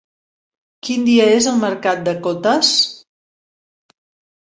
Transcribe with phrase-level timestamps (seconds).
[0.87, 2.75] Quin dia és el mercat de Cotes?